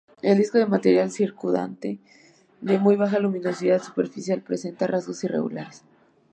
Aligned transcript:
El 0.23 0.39
disco 0.39 0.57
de 0.57 0.65
material 0.65 1.11
circundante, 1.11 1.99
de 2.61 2.79
muy 2.79 2.95
baja 2.95 3.19
luminosidad 3.19 3.83
superficial, 3.83 4.41
presenta 4.41 4.87
rasgos 4.87 5.23
irregulares. 5.23 5.83